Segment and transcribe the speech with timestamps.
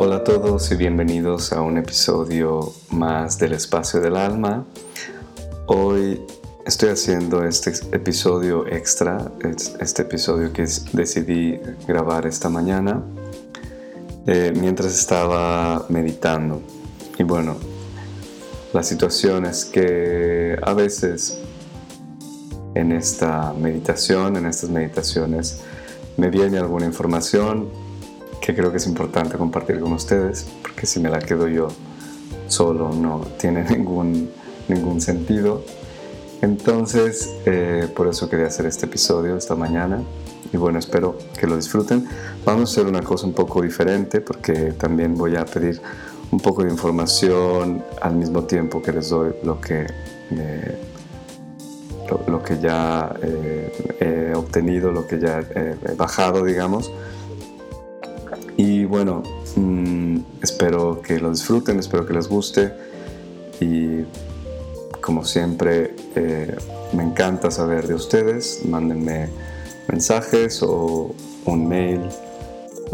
[0.00, 4.64] Hola a todos y bienvenidos a un episodio más del Espacio del Alma.
[5.66, 6.22] Hoy
[6.64, 9.32] estoy haciendo este episodio extra,
[9.80, 11.58] este episodio que decidí
[11.88, 13.02] grabar esta mañana
[14.28, 16.62] eh, mientras estaba meditando.
[17.18, 17.56] Y bueno,
[18.72, 21.40] la situación es que a veces
[22.76, 25.58] en esta meditación, en estas meditaciones,
[26.16, 27.87] me viene alguna información
[28.40, 31.68] que creo que es importante compartir con ustedes, porque si me la quedo yo
[32.48, 34.30] solo no tiene ningún,
[34.68, 35.62] ningún sentido.
[36.40, 40.02] Entonces, eh, por eso quería hacer este episodio esta mañana.
[40.52, 42.06] Y bueno, espero que lo disfruten.
[42.44, 45.80] Vamos a hacer una cosa un poco diferente porque también voy a pedir
[46.30, 49.86] un poco de información al mismo tiempo que les doy lo que,
[50.30, 50.78] eh,
[52.26, 56.90] lo, que ya eh, he obtenido, lo que ya he bajado, digamos.
[58.88, 59.22] Bueno,
[59.56, 62.72] mm, espero que lo disfruten, espero que les guste
[63.60, 64.04] y
[65.02, 66.56] como siempre eh,
[66.94, 69.28] me encanta saber de ustedes, mándenme
[69.88, 71.14] mensajes o
[71.44, 72.00] un mail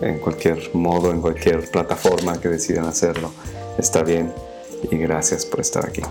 [0.03, 3.31] en cualquier modo, en cualquier plataforma que decidan hacerlo.
[3.79, 4.33] Está bien
[4.91, 6.03] y gracias por estar aquí.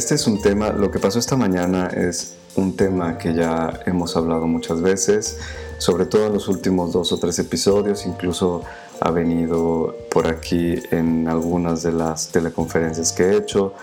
[0.00, 4.16] Este es un tema, lo que pasó esta mañana es un tema que ya hemos
[4.16, 5.36] hablado muchas veces,
[5.76, 8.62] sobre todo en los últimos dos o tres episodios, incluso
[8.98, 13.74] ha venido por aquí en algunas de las teleconferencias que he hecho,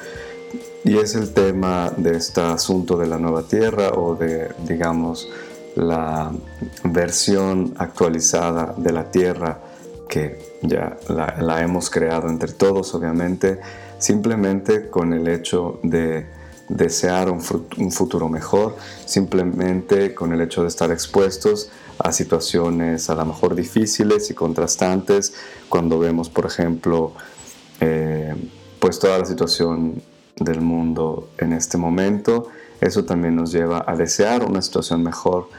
[0.83, 5.29] y es el tema de este asunto de la nueva Tierra o de, digamos,
[5.75, 6.31] la
[6.83, 9.59] versión actualizada de la Tierra
[10.09, 13.59] que ya la, la hemos creado entre todos, obviamente
[13.99, 16.27] simplemente con el hecho de
[16.69, 18.75] desear un, futuro mejor,
[19.05, 21.69] simplemente con el hecho de estar expuestos
[21.99, 25.33] a situaciones a lo mejor difíciles y contrastantes,
[25.69, 27.13] cuando vemos, por ejemplo,
[27.79, 28.35] eh,
[28.79, 30.01] pues toda la situación
[30.35, 32.49] del mundo en este momento,
[32.81, 35.49] eso también nos lleva a desear una situación mejor.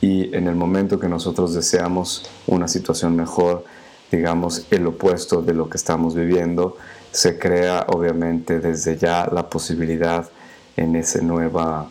[0.00, 3.64] Y en el momento que nosotros deseamos una situación mejor,
[4.10, 6.76] digamos, el opuesto de lo que estamos viviendo,
[7.12, 10.28] se crea obviamente desde ya la posibilidad
[10.76, 11.88] en ese nuevo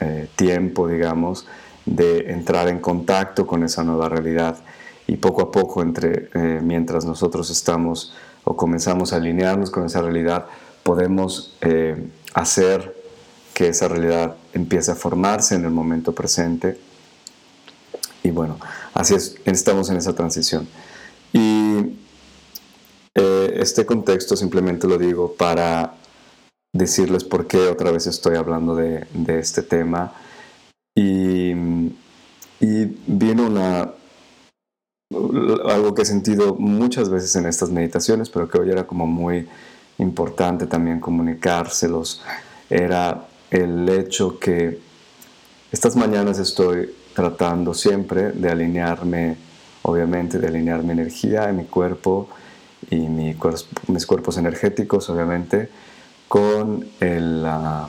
[0.00, 1.46] eh, tiempo, digamos,
[1.84, 4.56] de entrar en contacto con esa nueva realidad
[5.06, 8.14] y poco a poco, entre, eh, mientras nosotros estamos
[8.44, 10.46] o comenzamos a alinearnos con esa realidad,
[10.82, 12.96] podemos eh, hacer
[13.54, 16.78] que esa realidad empiece a formarse en el momento presente.
[18.22, 18.58] Y bueno,
[18.94, 20.66] así es, estamos en esa transición.
[21.32, 21.98] Y
[23.62, 25.94] este contexto simplemente lo digo para
[26.74, 30.12] decirles por qué otra vez estoy hablando de, este tema.
[30.94, 31.52] Y,
[32.60, 33.92] y viene una,
[35.66, 39.48] algo que he sentido muchas veces en estas meditaciones, pero que hoy era como muy
[39.98, 42.22] importante también comunicárselos,
[42.68, 44.80] era el hecho que
[45.70, 49.36] estas mañanas estoy tratando siempre de alinearme,
[49.82, 52.28] obviamente, de alinear mi energía en mi cuerpo
[52.92, 55.70] y mis cuerpos energéticos, obviamente,
[56.28, 57.88] con la,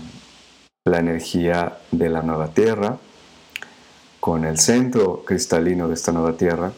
[0.85, 2.97] energía de la nueva Tierra,
[4.19, 6.71] con el centro cristalino de esta nueva Tierra.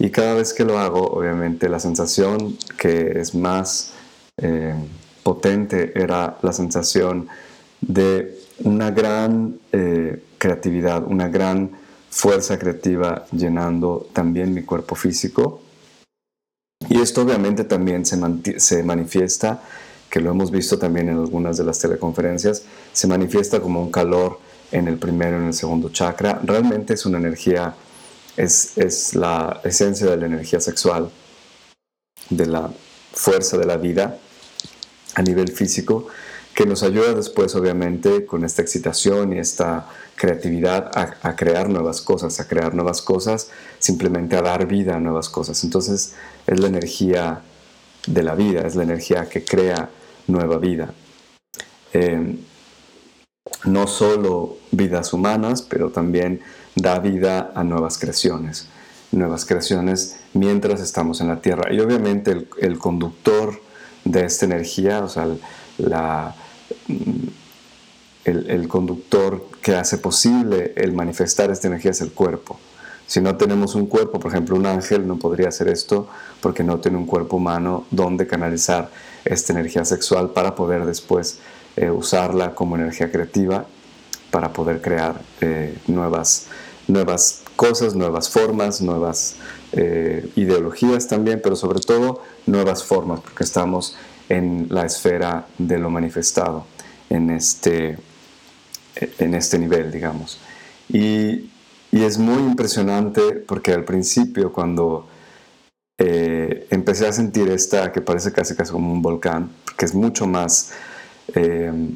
[0.00, 3.92] Y cada vez que lo hago, obviamente la sensación que es más
[4.38, 4.74] eh,
[5.22, 7.28] potente era la sensación
[7.80, 11.70] de una gran eh, creatividad, una gran
[12.10, 15.61] fuerza creativa llenando también mi cuerpo físico
[16.92, 18.18] y esto obviamente también se,
[18.60, 19.62] se manifiesta,
[20.10, 24.38] que lo hemos visto también en algunas de las teleconferencias, se manifiesta como un calor
[24.72, 26.38] en el primero en el segundo chakra.
[26.44, 27.74] Realmente es una energía,
[28.36, 31.10] es, es la esencia de la energía sexual,
[32.28, 32.70] de la
[33.14, 34.18] fuerza de la vida
[35.14, 36.08] a nivel físico,
[36.54, 42.38] que nos ayuda después obviamente con esta excitación y esta creatividad a, crear nuevas cosas,
[42.40, 45.64] a crear nuevas cosas, simplemente a dar vida a nuevas cosas.
[45.64, 46.14] Entonces
[46.46, 47.40] es la energía
[48.06, 49.90] de la vida, es la energía que crea
[50.26, 50.92] nueva vida.
[51.94, 52.36] Eh,
[53.64, 56.40] no solo vidas humanas, pero también
[56.76, 58.68] da vida a nuevas creaciones,
[59.10, 61.72] nuevas creaciones mientras estamos en la Tierra.
[61.72, 63.60] Y obviamente el, el conductor
[64.04, 65.28] de esta energía, o sea,
[65.78, 66.34] la,
[68.24, 72.58] el, conductor que hace posible el manifestar esta energía es el cuerpo.
[73.06, 76.08] Si no tenemos un cuerpo, por ejemplo, un ángel no podría hacer esto
[76.40, 78.90] porque no tiene un cuerpo humano donde canalizar
[79.24, 81.38] esta energía sexual para poder después
[81.76, 83.66] eh, usarla como energía creativa
[84.30, 86.46] para poder crear eh, nuevas,
[86.88, 89.36] nuevas cosas, nuevas formas, nuevas
[89.72, 93.96] eh, ideologías también, pero sobre todo nuevas formas, porque estamos
[94.28, 96.64] en la esfera de lo manifestado,
[97.12, 97.98] en este,
[99.18, 100.38] en este nivel, digamos.
[100.88, 101.50] Y,
[101.90, 105.06] y es muy impresionante porque al principio cuando
[105.98, 110.26] eh, empecé a sentir esta que parece casi casi como un volcán, que es mucho
[110.26, 110.72] más,
[111.34, 111.90] eh,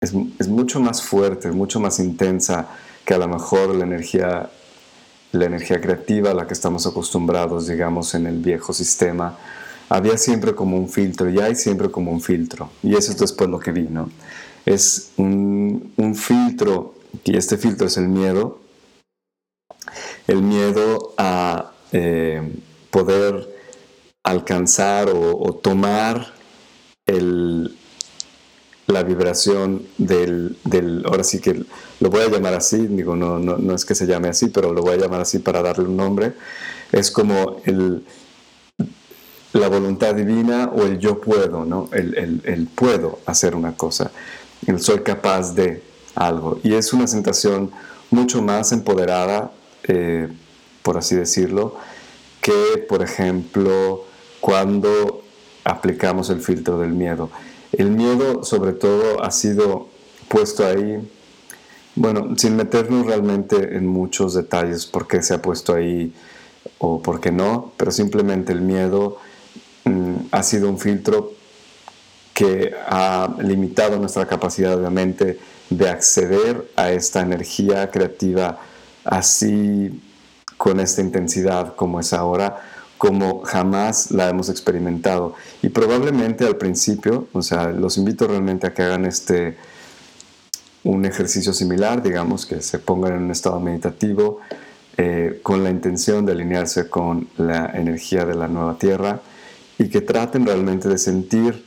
[0.00, 2.68] es, es, mucho más fuerte, mucho más intensa
[3.04, 4.50] que a lo mejor la energía,
[5.30, 9.38] la energía creativa a la que estamos acostumbrados, digamos, en el viejo sistema.
[9.92, 12.70] Había siempre como un filtro y hay siempre como un filtro.
[12.82, 14.08] Y eso es después lo que vi, ¿no?
[14.64, 16.94] Es un, un filtro,
[17.24, 18.58] y este filtro es el miedo,
[20.26, 22.40] el miedo a eh,
[22.90, 23.46] poder
[24.22, 26.32] alcanzar o, tomar
[27.04, 27.76] el,
[28.86, 31.66] la vibración del, del, ahora sí que
[32.00, 34.72] lo voy a llamar así, digo, no, no, no, es que se llame así, pero
[34.72, 36.32] lo voy a llamar así para darle un nombre,
[36.92, 38.06] es como el,
[39.52, 41.88] la voluntad divina o el yo puedo, ¿no?
[41.92, 44.10] El, el, puedo hacer una cosa,
[44.66, 45.82] el soy capaz de
[46.14, 46.58] algo.
[46.62, 47.70] Y es una sensación
[48.10, 49.52] mucho más empoderada
[49.84, 50.28] eh,
[50.82, 51.76] por así decirlo,
[52.40, 54.04] que, por ejemplo,
[54.40, 55.22] cuando
[55.64, 57.30] aplicamos el filtro del miedo.
[57.72, 59.88] El miedo, sobre todo, ha sido
[60.28, 61.08] puesto ahí,
[61.94, 66.12] bueno, sin meternos realmente en muchos detalles por qué se ha puesto ahí
[66.78, 69.18] o por qué no, pero simplemente el miedo
[70.30, 71.32] ha sido un filtro
[72.34, 75.38] que ha limitado nuestra capacidad, obviamente,
[75.70, 78.58] de acceder a esta energía creativa
[79.04, 80.00] así
[80.56, 82.62] con esta intensidad como es ahora,
[82.98, 85.34] como jamás la hemos experimentado.
[85.62, 89.56] Y probablemente al principio, o sea, los invito realmente a que hagan este
[90.84, 94.40] un ejercicio similar, digamos, que se pongan en un estado meditativo
[94.96, 99.20] eh, con la intención de alinearse con la energía de la nueva tierra
[99.78, 101.64] y que traten realmente de sentir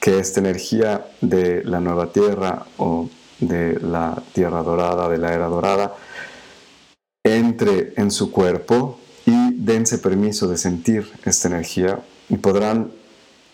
[0.00, 3.08] que esta energía de la nueva tierra o
[3.40, 5.94] de la tierra dorada, de la era dorada,
[7.24, 12.90] entre en su cuerpo y dense permiso de sentir esta energía y podrán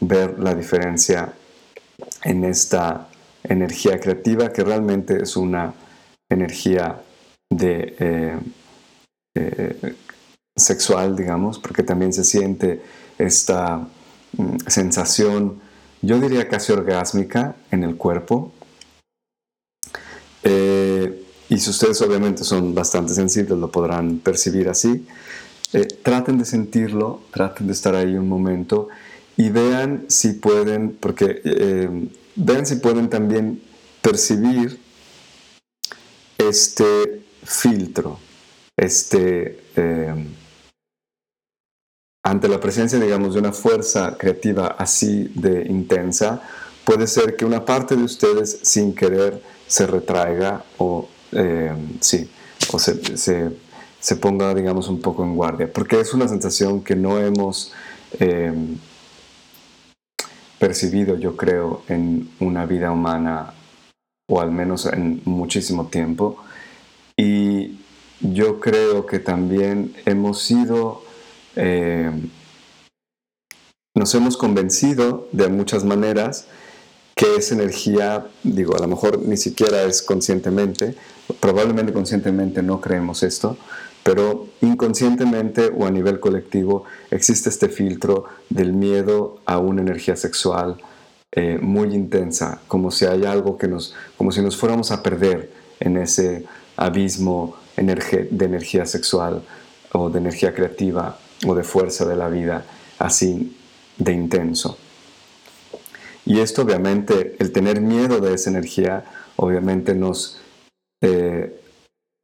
[0.00, 1.32] ver la diferencia
[2.22, 3.08] en esta
[3.42, 5.74] energía creativa que realmente es una
[6.30, 7.00] energía
[7.50, 8.38] de eh,
[9.36, 9.94] eh,
[10.56, 12.80] sexual, digamos, porque también se siente
[13.18, 13.86] esta
[14.36, 15.60] mm, sensación,
[16.02, 18.52] yo diría casi orgásmica en el cuerpo.
[20.42, 25.06] Eh, y si ustedes obviamente son bastante sensibles, lo podrán percibir así.
[25.72, 28.88] Eh, traten de sentirlo, traten de estar ahí un momento
[29.36, 33.62] y vean si pueden, porque eh, vean si pueden también
[34.00, 34.78] percibir
[36.38, 38.18] este filtro,
[38.76, 39.58] este,
[42.24, 46.42] ante la presencia, digamos, de una fuerza creativa así de intensa,
[46.84, 52.30] puede ser que una parte de ustedes sin querer se retraiga o eh, sí,
[52.72, 53.16] o se,
[54.00, 57.72] se, ponga, digamos, un poco en guardia, porque es una sensación que no hemos
[58.18, 58.78] em,
[60.58, 63.52] percibido, yo creo, en una vida humana,
[64.28, 66.38] o al menos en muchísimo tiempo,
[67.16, 67.80] y
[68.20, 71.03] yo creo que también hemos sido,
[74.04, 76.44] nos hemos convencido de muchas maneras
[77.14, 80.94] que esa energía, digo, a lo mejor ni siquiera es conscientemente,
[81.40, 83.56] probablemente conscientemente no creemos esto,
[84.02, 90.76] pero inconscientemente o a nivel colectivo existe este filtro del miedo a una energía sexual
[91.32, 95.50] eh, muy intensa, como si hay algo que nos, como si nos fuéramos a perder
[95.80, 96.44] en ese
[96.76, 99.42] abismo de energía sexual
[99.92, 102.66] o de energía creativa o de fuerza de la vida,
[102.98, 103.56] así
[103.98, 104.78] de intenso.
[106.26, 109.04] Y esto obviamente, el tener miedo de esa energía,
[109.36, 110.40] obviamente nos,
[111.02, 111.60] eh,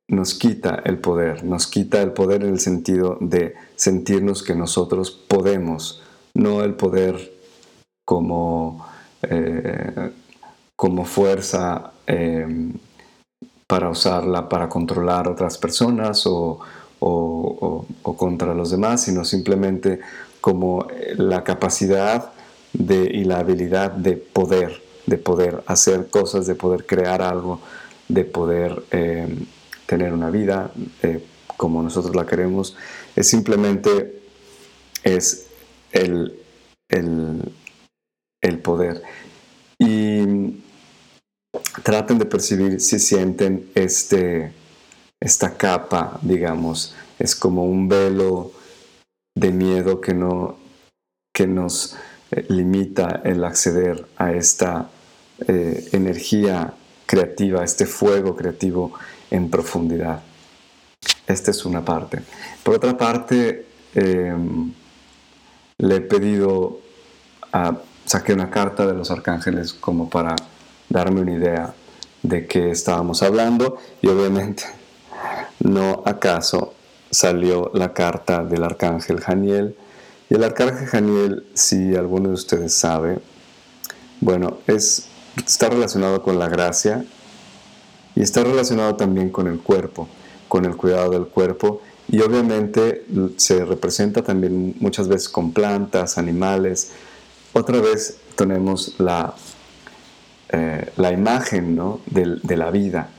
[0.09, 5.11] nos quita el poder, nos quita el poder en el sentido de sentirnos que nosotros
[5.11, 6.03] podemos,
[6.35, 7.33] no el poder
[8.07, 8.87] como,
[9.23, 10.11] eh,
[10.77, 12.73] como fuerza em,
[13.67, 16.59] para usarla para controlar a otras personas o,
[16.99, 20.01] o contra los demás, sino simplemente
[20.41, 22.33] como la capacidad
[22.73, 27.61] y la habilidad de poder, de poder hacer cosas, de poder crear algo,
[28.09, 29.29] de poder eh,
[29.87, 30.71] tener una vida
[31.03, 31.25] eh,
[31.57, 32.77] como nosotros la queremos,
[33.17, 34.23] es simplemente
[35.03, 35.49] es
[35.93, 36.39] el,
[36.89, 37.53] el,
[38.41, 39.03] el poder.
[39.79, 40.63] y
[41.83, 44.53] traten de percibir si sienten este,
[45.19, 48.53] esta capa, digamos, es como un velo
[49.35, 50.57] de miedo que, no,
[51.33, 51.97] que nos
[52.31, 54.89] eh, limita el acceder a esta
[55.47, 56.75] eh, energía
[57.07, 58.93] creativa, este fuego creativo
[59.31, 60.23] en profundidad.
[61.27, 62.21] Esta es una parte.
[62.63, 64.73] Por otra parte, em,
[65.79, 66.81] le he pedido,
[67.53, 70.37] a, saqué una carta de los arcángeles como para
[70.89, 71.75] darme una idea
[72.23, 74.65] de qué estábamos hablando y obviamente
[75.61, 76.75] no acaso
[77.11, 79.77] salió la carta del arcángel Janiel.
[80.29, 83.19] Y el arcángel Janiel, si alguno de ustedes sabe,
[84.21, 87.05] bueno, es, está relacionado con la gracia
[88.15, 90.09] y está relacionado también con el cuerpo,
[90.49, 96.93] con el cuidado del cuerpo y obviamente se representa también muchas veces con plantas, animales.
[97.53, 99.35] Otra vez tenemos la,
[100.51, 102.01] eh, la imagen ¿no?
[102.07, 103.11] de, de la vida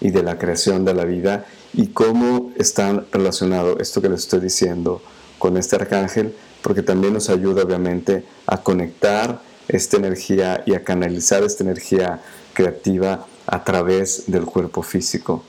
[0.00, 4.40] y de la creación de la vida y cómo está relacionado esto que les estoy
[4.40, 5.02] diciendo
[5.38, 11.42] con este arcángel, porque también nos ayuda obviamente a conectar esta energía y a canalizar
[11.42, 12.20] esta energía
[12.52, 15.42] creativa a través del cuerpo físico.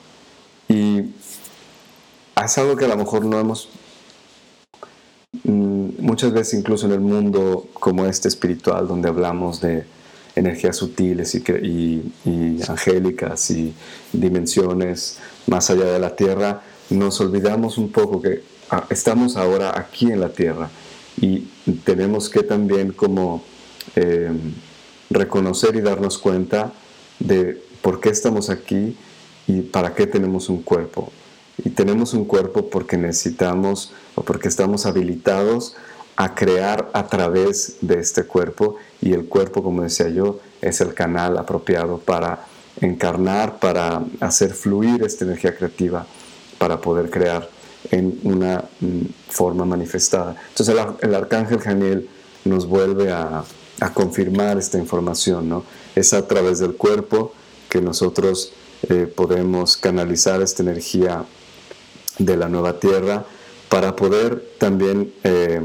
[0.68, 1.12] Y
[2.44, 3.70] es algo que a lo mejor no hemos,
[5.44, 9.86] mm, muchas veces incluso en el mundo como este espiritual, donde hablamos de
[10.36, 12.02] energías sutiles y,
[12.68, 13.74] angélicas y
[14.14, 20.12] dimensiones más allá de la tierra, nos olvidamos un poco que ah, estamos ahora aquí
[20.12, 20.70] en la tierra
[21.20, 21.48] y
[21.84, 23.44] tenemos que también como
[23.96, 24.54] em,
[25.10, 26.72] reconocer y darnos cuenta
[27.20, 28.96] de por qué estamos aquí
[29.48, 31.12] y para qué tenemos un cuerpo.
[31.64, 35.76] Y tenemos un cuerpo porque necesitamos o porque estamos habilitados
[36.22, 40.94] a crear a través de este cuerpo y el cuerpo, como decía yo, es el
[40.94, 42.46] canal apropiado para
[42.80, 46.06] encarnar, para hacer fluir esta energía creativa,
[46.60, 47.50] para poder crear
[47.90, 50.36] en una mm, forma manifestada.
[50.50, 52.08] Entonces el, arcángel Janiel
[52.46, 53.44] nos vuelve a,
[53.96, 55.64] confirmar esta información, ¿no?
[55.96, 57.34] Es a través del cuerpo
[57.68, 58.54] que nosotros
[58.88, 61.26] eh, podemos canalizar esta energía
[62.20, 63.26] de la nueva tierra
[63.70, 65.62] para poder también eh,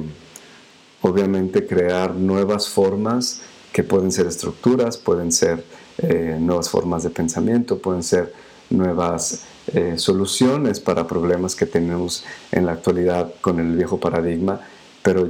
[1.06, 3.40] obviamente crear nuevas formas
[3.72, 5.64] que pueden ser estructuras, pueden ser
[5.98, 8.32] eh, nuevas formas de pensamiento, pueden ser
[8.70, 14.60] nuevas eh, soluciones para problemas que tenemos en la actualidad con el viejo paradigma,
[15.02, 15.28] pero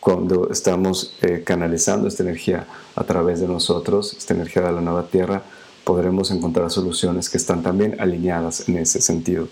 [0.00, 2.66] cuando estamos eh, canalizando esta energía
[2.96, 5.42] a través de nosotros, esta energía de la nueva tierra,
[5.84, 9.48] podremos encontrar soluciones que están también alineadas en ese sentido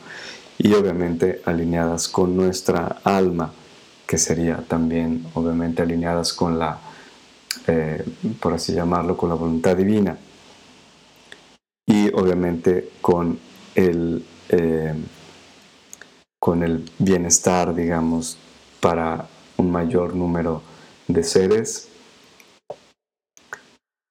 [0.59, 3.52] y obviamente alineadas con nuestra alma,
[4.09, 6.81] que sería también obviamente alineadas con la,
[7.67, 8.03] eh,
[8.41, 10.17] por así llamarlo, con la voluntad divina
[11.87, 13.38] y obviamente con
[13.75, 14.95] el, eh,
[16.41, 18.38] con el bienestar, digamos,
[18.81, 20.62] para un mayor número
[21.07, 21.88] de seres,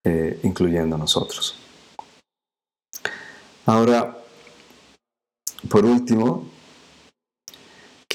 [0.05, 1.57] eh, incluyendo nosotros.
[3.65, 4.15] Ahora,
[5.67, 6.56] por último,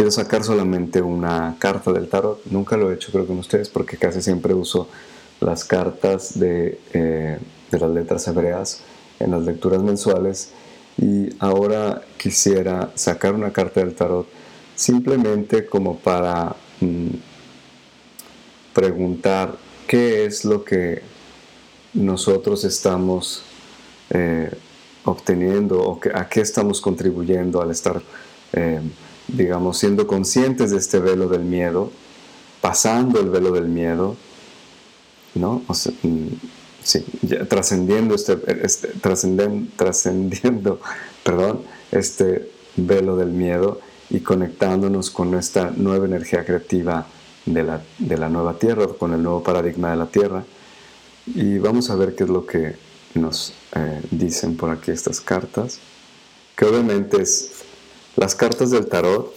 [0.02, 2.44] quiero sacar solamente una carta del tarot.
[2.46, 4.88] Nunca lo he hecho creo con ustedes porque casi siempre uso
[5.38, 7.38] las cartas de, eh,
[7.70, 8.80] las letras hebreas
[9.20, 10.50] en las lecturas mensuales
[10.98, 14.26] y ahora quisiera sacar una carta del tarot
[14.74, 17.10] simplemente como para mm,
[18.74, 19.54] preguntar
[19.86, 21.00] qué es lo que
[21.94, 23.44] nosotros estamos
[24.10, 24.50] eh,
[25.04, 28.02] obteniendo o a qué estamos contribuyendo al estar
[28.52, 28.80] eh,
[29.28, 31.90] digamos, siendo conscientes de este velo del miedo,
[32.60, 34.16] pasando el velo del miedo,
[35.34, 35.62] ¿no?
[36.02, 36.26] Mm,
[37.48, 40.80] trascendiendo este, este trascendiendo,
[41.24, 47.06] perdón, este velo del miedo y conectándonos con esta nueva energía creativa
[47.46, 50.44] de la, de la nueva tierra, con el nuevo paradigma de la tierra.
[51.26, 52.76] Y vamos a ver qué es lo que
[53.14, 55.78] nos eh, dicen por aquí estas cartas,
[56.56, 57.61] que obviamente es
[58.16, 59.32] las cartas del tarot,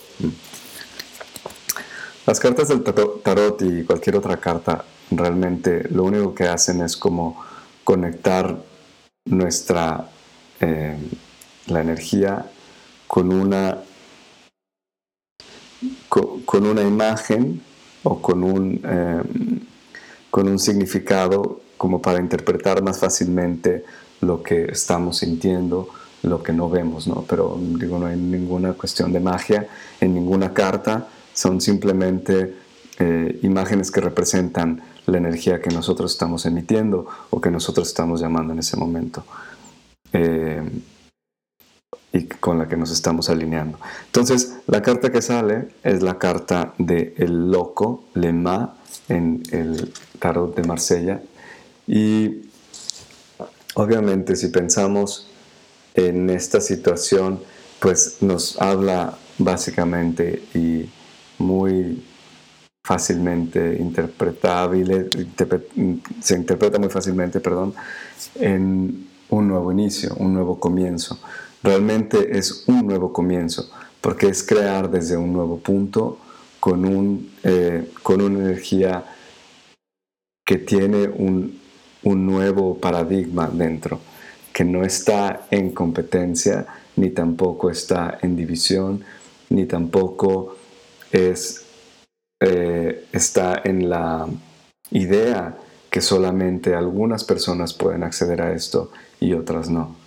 [2.25, 7.43] las cartas del tarot y cualquier otra carta realmente lo único que hacen es como
[7.83, 8.57] conectar
[9.25, 10.09] nuestra
[10.59, 10.97] eh,
[11.67, 12.45] la energía
[13.07, 13.79] con una
[16.09, 17.61] con, una imagen
[18.03, 19.21] o con un eh,
[20.29, 23.85] con un significado como para interpretar más fácilmente
[24.21, 25.89] lo que estamos sintiendo
[26.25, 27.23] lo que no vemos, ¿no?
[27.27, 29.67] Pero digo, no hay ninguna cuestión de magia
[29.99, 32.55] en ninguna carta, son simplemente
[32.99, 38.53] eh, imágenes que representan la energía que nosotros estamos emitiendo o que nosotros estamos llamando
[38.53, 39.23] en ese momento.
[40.13, 40.61] Eh,
[42.13, 43.77] y con la que nos estamos alineando.
[44.05, 48.75] Entonces, la carta que sale es la carta de el loco, Lema,
[49.09, 51.21] en el tarot de Marsella.
[51.87, 52.45] Y
[53.75, 55.27] obviamente si pensamos
[55.95, 57.39] en esta situación,
[57.79, 60.89] pues nos habla básicamente y
[61.39, 62.03] muy
[62.85, 65.09] fácilmente interpretable,
[66.21, 67.73] se interpreta muy fácilmente, perdón,
[68.35, 71.19] en un nuevo inicio, un nuevo comienzo.
[71.63, 73.71] Realmente es un nuevo comienzo,
[74.01, 76.19] porque es crear desde un nuevo punto
[76.59, 79.03] con, un, eh, con una energía
[80.45, 81.59] que tiene un,
[82.03, 83.99] un nuevo paradigma dentro,
[84.55, 89.03] que no está en competencia, ni tampoco está en división,
[89.49, 90.55] ni tampoco
[91.11, 91.65] es,
[92.39, 94.25] eh, está en la
[94.91, 95.57] idea
[95.89, 99.97] que solamente algunas personas pueden acceder a esto y otras no.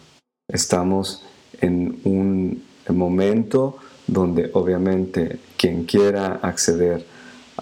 [0.51, 1.27] Estamos
[1.61, 3.77] en un momento
[4.07, 7.05] donde obviamente quien quiera acceder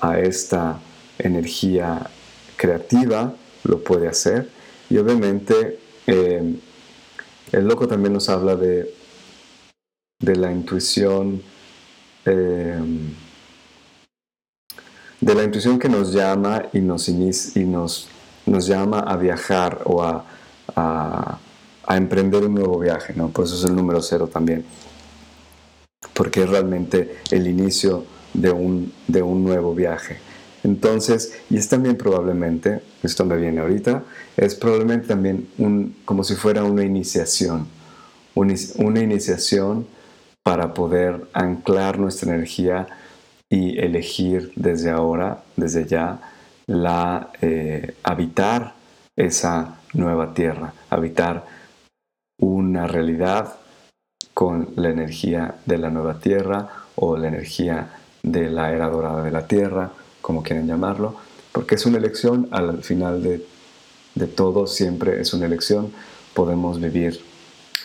[0.00, 0.78] a esta
[1.18, 2.08] energía
[2.56, 4.48] creativa lo puede hacer
[4.88, 6.60] y obviamente eh,
[7.52, 8.92] el loco también nos habla de,
[10.20, 11.42] de la intuición
[12.24, 12.80] eh,
[15.20, 18.08] de la intuición que nos llama y nos, y nos,
[18.44, 20.24] nos llama a viajar o a,
[21.86, 23.28] a emprender un nuevo viaje, ¿no?
[23.28, 24.64] Por eso es el número cero también.
[26.12, 30.18] Porque es realmente el inicio de un, de un nuevo viaje.
[30.66, 34.02] Entonces, y es también probablemente, esto me viene ahorita,
[34.36, 37.68] es probablemente también un, como si fuera una iniciación,
[38.34, 39.86] una iniciación
[40.42, 42.88] para poder anclar nuestra energía
[43.48, 46.32] y elegir desde ahora, desde ya,
[46.66, 48.74] la eh, habitar
[49.14, 51.46] esa nueva tierra, habitar
[52.40, 53.54] una realidad
[54.34, 57.88] con la energía de la nueva tierra o la energía
[58.24, 59.92] de la era dorada de la tierra,
[60.26, 61.14] como quieren llamarlo,
[61.52, 65.92] porque es una elección, al final de, todo siempre es una elección,
[66.34, 67.20] podemos vivir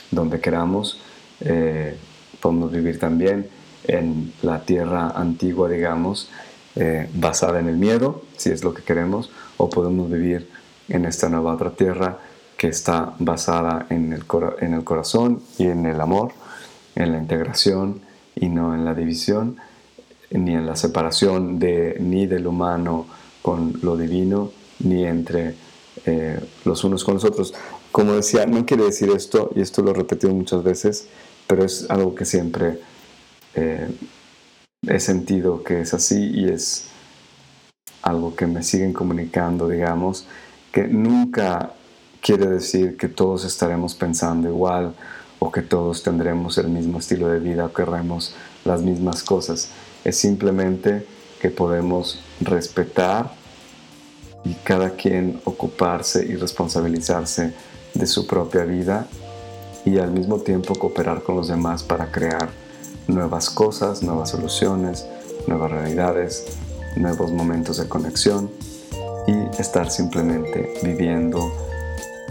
[0.09, 0.99] donde queramos,
[1.41, 1.95] eh,
[2.39, 3.47] podemos vivir también
[3.83, 6.31] en la tierra antigua, digamos,
[6.75, 10.49] eh, basada en el miedo, si es lo que queremos, o podemos vivir
[10.89, 12.17] en esta nueva otra tierra
[12.57, 14.23] que está basada en el,
[14.61, 16.31] en el corazón y en el amor,
[16.95, 18.01] en la integración
[18.35, 19.57] y no en la división,
[20.31, 23.07] ni en la separación de, ni del humano
[23.41, 25.55] con lo divino, ni entre
[26.05, 27.53] eh, los unos con los otros.
[27.91, 31.07] Como decía, no quiere decir esto, y esto lo he repetido muchas veces,
[31.47, 32.79] pero es algo que siempre
[33.55, 33.89] eh,
[34.87, 36.87] he sentido que es así y es
[38.01, 40.25] algo que me siguen comunicando, digamos,
[40.71, 41.73] que nunca
[42.21, 44.93] quiere decir que todos estaremos pensando igual
[45.39, 49.69] o que todos tendremos el mismo estilo de vida o querremos las mismas cosas.
[50.03, 51.05] Es simplemente
[51.41, 53.31] que podemos respetar
[54.43, 57.53] y cada quien ocuparse y responsabilizarse
[57.93, 59.07] de su propia vida
[59.85, 62.49] y al mismo tiempo cooperar con los demás para crear
[63.07, 65.05] nuevas cosas, nuevas soluciones,
[65.47, 66.45] nuevas realidades,
[66.95, 68.49] nuevos momentos de conexión
[69.27, 71.51] y estar simplemente viviendo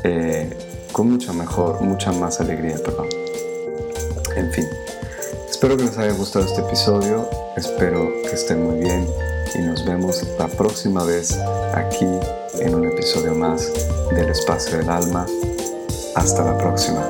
[0.04, 0.50] eh,
[0.92, 3.08] con mucha mejor, mucha más alegría, perdón.
[4.36, 4.66] En fin,
[5.48, 9.06] espero que les haya gustado este episodio, espero que estén muy bien
[9.54, 11.36] y nos vemos la próxima vez
[11.74, 12.06] aquí
[12.58, 13.70] en un episodio más
[14.12, 15.26] del Espacio del Alma.
[16.14, 17.08] Hasta la próxima.